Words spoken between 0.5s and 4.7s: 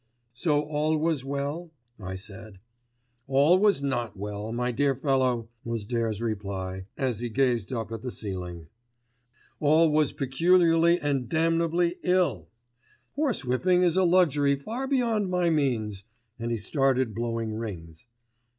all was well," I said. "All was not well,